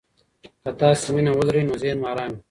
[0.63, 2.37] که تاسي مینه ولرئ، نو ذهن مو ارام وي.